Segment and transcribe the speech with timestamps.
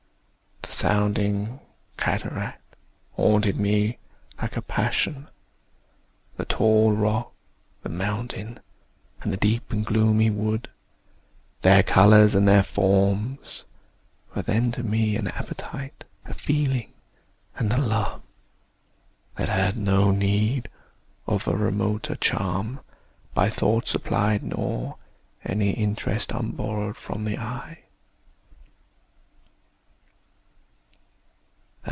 [0.81, 1.59] The sounding
[1.97, 2.75] cataract
[3.11, 3.99] Haunted me
[4.41, 5.29] like a passion:
[6.37, 7.33] the tall rock,
[7.83, 8.59] The mountain,
[9.21, 10.71] and the deep and gloomy wood,
[11.61, 13.65] Their colours and their forms,
[14.33, 16.93] were then to me An appetite; a feeling
[17.57, 18.23] and a love,
[19.35, 20.67] That had no need
[21.27, 22.79] of a remoter charm,
[23.35, 24.97] By thought supplied, nor
[25.45, 27.83] any interest Unborrowed from the eye.